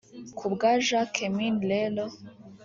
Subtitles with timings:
[0.37, 2.03] Ku bwa Jacquemin rero